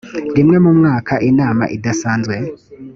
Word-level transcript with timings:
rimwe 0.37 0.57
mu 0.65 0.71
mwaka 0.79 1.13
inama 1.29 1.63
idasanzwe 1.75 2.35